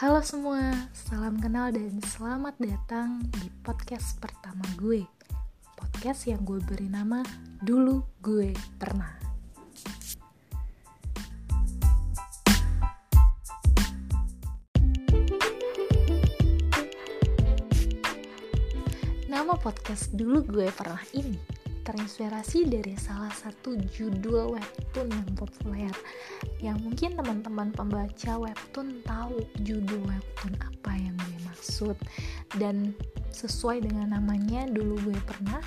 [0.00, 5.04] Halo semua, salam kenal dan selamat datang di podcast pertama gue.
[5.76, 7.20] Podcast yang gue beri nama
[7.60, 9.20] Dulu Gue Pernah.
[19.28, 21.59] Nama podcast Dulu Gue Pernah ini
[21.90, 25.90] terinspirasi dari salah satu judul webtoon yang populer.
[26.62, 31.98] Yang mungkin teman-teman pembaca webtoon tahu judul webtoon apa yang gue maksud
[32.62, 32.94] dan
[33.34, 35.58] sesuai dengan namanya dulu gue pernah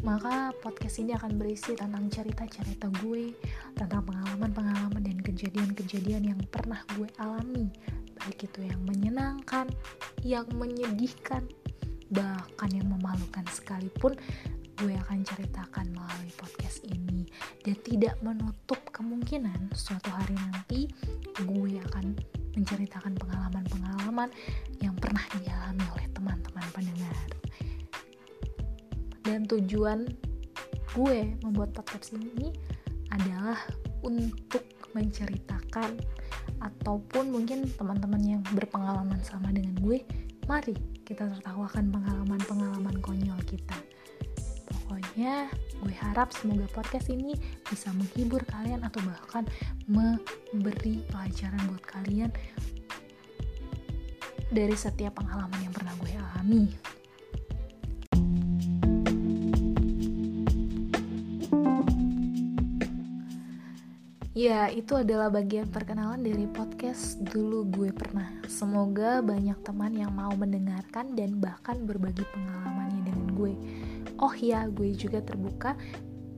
[0.00, 3.36] maka podcast ini akan berisi tentang cerita-cerita gue
[3.76, 7.68] tentang pengalaman-pengalaman dan kejadian-kejadian yang pernah gue alami.
[8.16, 9.68] Baik itu yang menyenangkan,
[10.24, 11.44] yang menyedihkan,
[12.08, 14.16] bahkan yang memalukan sekalipun
[14.76, 17.24] gue akan ceritakan melalui podcast ini.
[17.64, 20.88] Dan tidak menutup kemungkinan suatu hari nanti
[21.42, 22.16] gue akan
[22.56, 24.32] menceritakan pengalaman-pengalaman
[24.80, 27.26] yang pernah dialami oleh teman-teman pendengar.
[29.24, 30.08] Dan tujuan
[30.96, 32.52] gue membuat podcast ini
[33.12, 33.58] adalah
[34.00, 34.64] untuk
[34.96, 36.00] menceritakan
[36.62, 40.00] ataupun mungkin teman-teman yang berpengalaman sama dengan gue
[40.48, 42.40] mari kita tertawakan kita
[45.16, 45.48] Pokoknya
[45.80, 47.32] gue harap semoga podcast ini
[47.64, 49.48] bisa menghibur kalian atau bahkan
[49.88, 52.28] memberi pelajaran buat kalian
[54.52, 56.68] dari setiap pengalaman yang pernah gue alami.
[64.36, 68.28] Ya, itu adalah bagian perkenalan dari podcast dulu gue pernah.
[68.44, 73.56] Semoga banyak teman yang mau mendengarkan dan bahkan berbagi pengalamannya dengan gue.
[74.20, 75.72] Oh ya, gue juga terbuka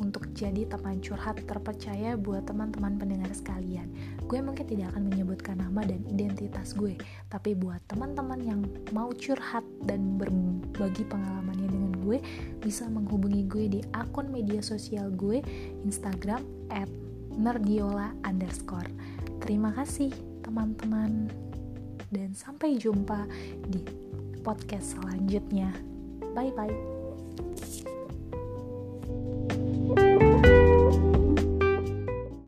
[0.00, 3.92] untuk jadi teman curhat terpercaya buat teman-teman pendengar sekalian.
[4.24, 6.96] Gue mungkin tidak akan menyebutkan nama dan identitas gue,
[7.28, 8.64] tapi buat teman-teman yang
[8.96, 12.24] mau curhat dan berbagi pengalamannya dengan gue,
[12.56, 15.44] bisa menghubungi gue di akun media sosial gue,
[15.84, 16.40] Instagram
[16.72, 16.88] at
[17.36, 18.88] nerdiola underscore.
[19.42, 20.12] Terima kasih
[20.42, 21.30] teman-teman,
[22.12, 23.24] dan sampai jumpa
[23.66, 23.82] di
[24.44, 25.72] podcast selanjutnya.
[26.34, 27.01] Bye-bye.